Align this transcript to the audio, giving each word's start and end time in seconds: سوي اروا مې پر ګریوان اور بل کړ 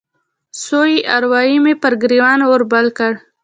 سوي 0.65 0.97
اروا 1.15 1.41
مې 1.63 1.73
پر 1.81 1.93
ګریوان 2.01 2.39
اور 2.49 2.61
بل 2.71 2.87
کړ 2.97 3.11